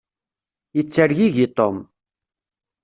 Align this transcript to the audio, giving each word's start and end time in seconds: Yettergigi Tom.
Yettergigi 0.75 1.47
Tom. 1.57 1.75